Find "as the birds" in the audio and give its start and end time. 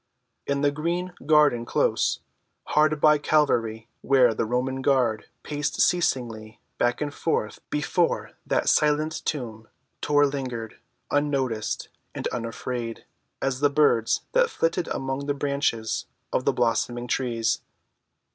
13.43-14.21